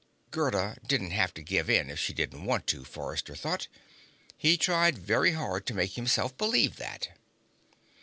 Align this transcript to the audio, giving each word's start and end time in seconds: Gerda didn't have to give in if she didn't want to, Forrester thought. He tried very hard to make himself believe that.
Gerda 0.31 0.77
didn't 0.83 1.11
have 1.11 1.31
to 1.35 1.43
give 1.43 1.69
in 1.69 1.91
if 1.91 1.99
she 1.99 2.11
didn't 2.11 2.43
want 2.43 2.65
to, 2.65 2.83
Forrester 2.83 3.35
thought. 3.35 3.67
He 4.35 4.57
tried 4.57 4.97
very 4.97 5.33
hard 5.33 5.67
to 5.67 5.75
make 5.75 5.91
himself 5.93 6.35
believe 6.39 6.77
that. 6.77 7.09